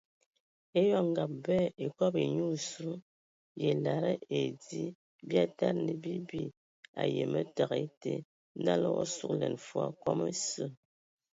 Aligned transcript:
Eyɔŋ 0.81 1.05
ngab 1.11 1.31
bɛ 1.45 1.55
yə 1.61 1.69
a 1.71 1.73
ekob 1.89 2.13
ai 2.17 2.23
e 2.27 2.31
nyi 2.33 2.43
osu 2.53 2.89
yə 3.61 3.67
a 3.71 3.73
e 3.77 3.81
lada 3.83 4.11
ai 4.35 4.47
dzə 4.61 4.83
bi 5.27 5.35
a 5.43 5.45
tadi 5.57 5.81
na 5.85 5.93
bi 6.03 6.43
aweme 7.03 7.39
təgɛ 7.55 7.77
ete, 7.85 8.13
nala 8.65 8.87
o 8.95 8.99
a 9.03 9.05
sugəlɛn 9.15 9.55
fol 9.67 9.89
kɔm 10.03 10.19
esə. 10.31 10.65